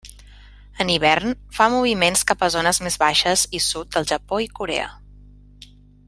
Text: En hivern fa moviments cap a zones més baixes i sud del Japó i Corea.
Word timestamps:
En 0.83 0.91
hivern 0.93 1.35
fa 1.57 1.67
moviments 1.73 2.25
cap 2.31 2.45
a 2.47 2.51
zones 2.57 2.79
més 2.87 2.97
baixes 3.05 3.43
i 3.59 3.63
sud 3.69 3.93
del 3.97 4.09
Japó 4.13 4.43
i 4.49 4.53
Corea. 4.61 4.91